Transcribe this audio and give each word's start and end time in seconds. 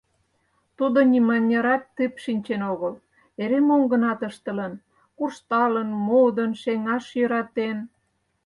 Тудо 0.77 0.99
нимынярат 1.11 1.83
тып 1.95 2.13
шинчен 2.23 2.61
огыл, 2.73 2.93
эре 3.41 3.59
мом-гынат 3.67 4.19
ыштылын: 4.29 4.73
куржталын, 5.17 5.89
модын, 6.07 6.51
шеҥаш 6.61 7.05
йӧратен. 7.19 7.77